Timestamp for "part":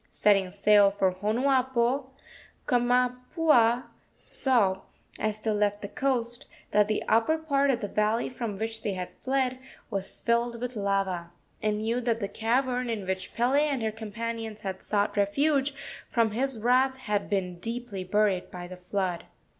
7.37-7.69